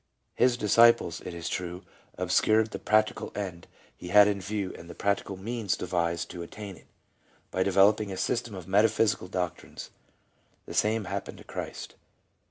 [0.33, 1.83] His disciples, it is true,
[2.17, 6.75] obscured the practical end he had in view and the practical means devised to attain
[6.75, 6.87] it,
[7.51, 9.91] by developing a system of metaphysical doctrines;
[10.65, 11.93] the same happened to Christ.